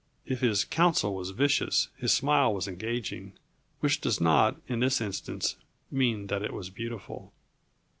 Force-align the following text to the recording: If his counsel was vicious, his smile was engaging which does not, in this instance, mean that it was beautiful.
If 0.25 0.39
his 0.39 0.63
counsel 0.63 1.13
was 1.13 1.29
vicious, 1.29 1.89
his 1.95 2.11
smile 2.11 2.55
was 2.55 2.67
engaging 2.67 3.33
which 3.81 4.01
does 4.01 4.19
not, 4.19 4.59
in 4.67 4.79
this 4.79 4.99
instance, 4.99 5.57
mean 5.91 6.25
that 6.25 6.41
it 6.41 6.55
was 6.55 6.71
beautiful. 6.71 7.31